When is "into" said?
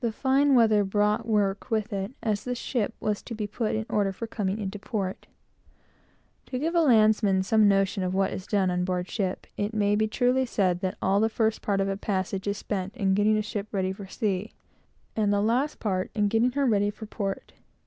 4.58-4.78